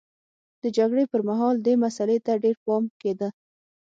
[0.63, 3.29] د جګړې پرمهال دې مسئلې ته ډېر پام کېده